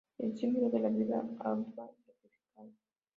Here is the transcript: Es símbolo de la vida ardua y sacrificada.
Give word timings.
Es 0.17 0.39
símbolo 0.39 0.71
de 0.71 0.79
la 0.79 0.89
vida 0.89 1.19
ardua 1.41 1.91
y 1.95 2.01
sacrificada. 2.01 2.71